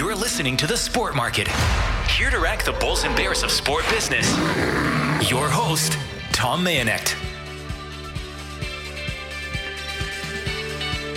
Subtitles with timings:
[0.00, 1.46] You're listening to The Sport Market.
[2.08, 4.26] Here to rack the bulls and bears of sport business.
[5.30, 5.98] Your host,
[6.32, 7.14] Tom Mayenknecht.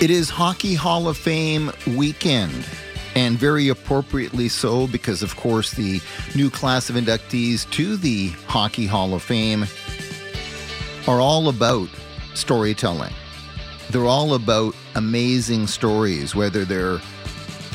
[0.00, 2.66] It is Hockey Hall of Fame weekend,
[3.14, 6.00] and very appropriately so because, of course, the
[6.34, 9.66] new class of inductees to the Hockey Hall of Fame
[11.06, 11.90] are all about
[12.32, 13.12] storytelling.
[13.90, 16.98] They're all about amazing stories, whether they're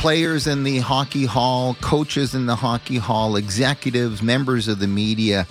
[0.06, 5.48] players in the hockey hall, coaches in the hockey hall, executives, members of the media.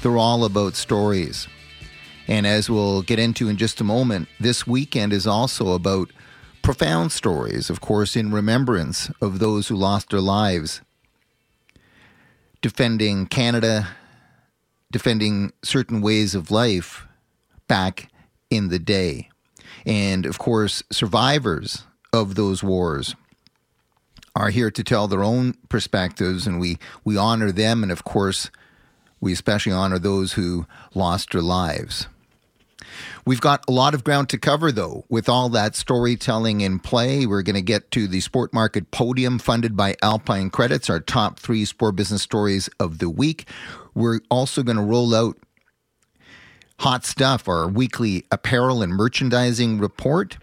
[0.00, 1.48] They're all about stories.
[2.28, 6.12] And as we'll get into in just a moment, this weekend is also about
[6.62, 10.82] profound stories, of course, in remembrance of those who lost their lives
[12.62, 13.88] defending Canada,
[14.92, 17.08] defending certain ways of life
[17.66, 18.08] back
[18.50, 19.30] in the day.
[19.84, 21.82] And of course, survivors
[22.12, 23.16] of those wars
[24.46, 27.82] are here to tell their own perspectives, and we, we honor them.
[27.82, 28.48] And of course,
[29.20, 32.06] we especially honor those who lost their lives.
[33.24, 37.26] We've got a lot of ground to cover, though, with all that storytelling in play.
[37.26, 41.40] We're going to get to the Sport Market Podium funded by Alpine Credits, our top
[41.40, 43.48] three sport business stories of the week.
[43.94, 45.36] We're also going to roll out
[46.78, 50.38] Hot Stuff, our weekly apparel and merchandising report.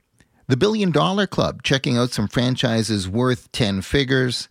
[0.54, 4.48] The Billion Dollar Club, checking out some franchises worth 10 figures.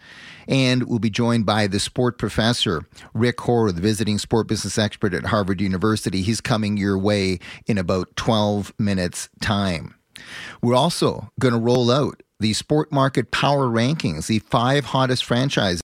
[0.48, 2.82] And we'll be joined by the sport professor,
[3.14, 6.22] Rick Horrow, the visiting sport business expert at Harvard University.
[6.22, 9.94] He's coming your way in about 12 minutes' time.
[10.60, 15.82] We're also going to roll out the Sport Market Power Rankings, the five hottest franchises.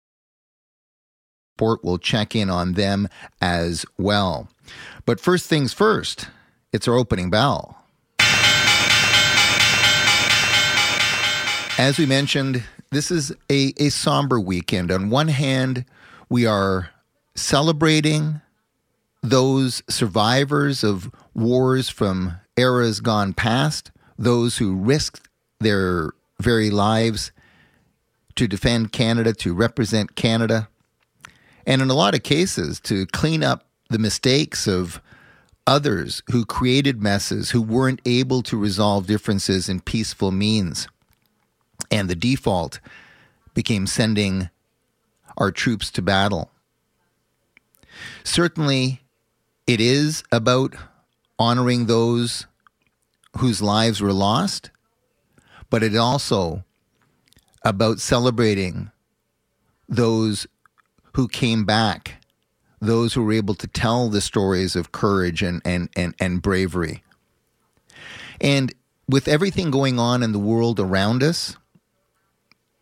[1.56, 3.08] Sport will check in on them
[3.41, 4.48] as well.
[5.06, 6.27] But first things first,
[6.72, 7.77] it's our opening bell.
[11.78, 14.90] As we mentioned, this is a, a somber weekend.
[14.90, 15.84] On one hand,
[16.28, 16.90] we are
[17.36, 18.40] celebrating
[19.22, 25.28] those survivors of wars from eras gone past, those who risked
[25.60, 26.10] their
[26.41, 27.30] very lives
[28.34, 30.69] to defend Canada, to represent Canada,
[31.64, 35.00] and in a lot of cases, to clean up the mistakes of
[35.64, 40.88] others who created messes, who weren't able to resolve differences in peaceful means.
[41.91, 42.81] And the default
[43.55, 44.50] became sending
[45.37, 46.50] our troops to battle.
[48.25, 49.03] Certainly,
[49.66, 50.75] it is about
[51.39, 52.47] honoring those
[53.39, 54.71] whose lives were lost,
[55.71, 56.65] but it also
[57.65, 58.91] about celebrating
[59.89, 60.47] those
[61.15, 62.25] who came back,
[62.81, 67.03] those who were able to tell the stories of courage and, and, and, and bravery.
[68.41, 68.72] And
[69.09, 71.56] with everything going on in the world around us,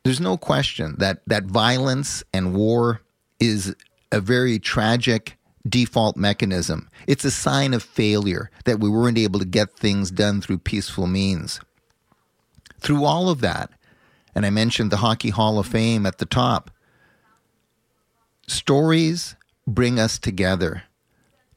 [0.06, 3.00] there's no question that that violence and war
[3.41, 3.75] is
[4.12, 5.37] a very tragic
[5.69, 6.89] default mechanism.
[7.09, 11.09] It's a sign of failure that we weren't able to get things done through peaceful
[11.09, 11.59] means.
[12.78, 13.72] Through all of that,
[14.33, 16.71] and I mentioned the Hockey Hall of Fame at the top,
[18.47, 19.34] stories
[19.66, 20.84] bring us together.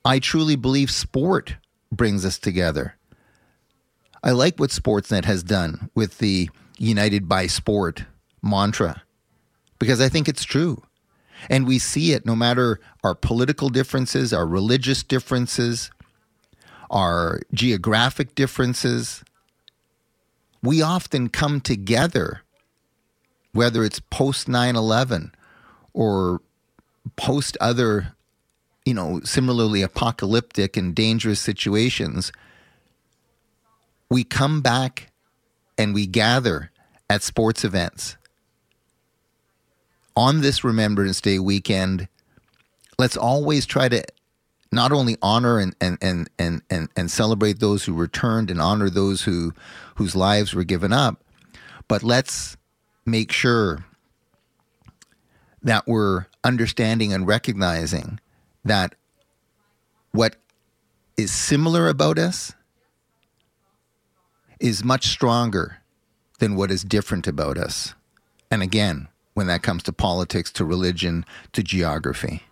[0.03, 1.57] I truly believe sport
[1.91, 2.95] brings us together.
[4.23, 6.49] I like what Sportsnet has done with the
[6.79, 8.05] United by Sport
[8.41, 9.03] mantra
[9.79, 10.83] because I think it's true.
[11.49, 15.89] And we see it no matter our political differences, our religious differences,
[16.91, 19.23] our geographic differences.
[20.61, 22.41] We often come together,
[23.53, 25.33] whether it's post 9 11
[25.93, 26.41] or
[27.15, 28.15] post other,
[28.85, 32.33] you know, similarly apocalyptic and dangerous situations.
[34.09, 35.11] We come back
[35.77, 36.71] and we gather
[37.09, 38.17] at sports events
[40.19, 42.09] on this Remembrance Day weekend,
[42.97, 44.03] let's always try to
[44.69, 48.89] not only honor and, and, and, and, and, and celebrate those who returned and honor
[48.89, 49.53] those who
[49.95, 51.23] whose lives were given up,
[51.87, 52.57] but let's
[53.05, 53.85] make sure
[55.63, 58.19] that we're understanding and recognizing
[58.65, 58.95] that
[60.11, 60.35] what
[61.15, 62.53] is similar about us
[64.59, 65.77] is much stronger
[66.39, 67.93] than what is different about us.
[68.51, 69.08] And again,
[69.39, 72.43] when that comes to politics, to religion, to geography.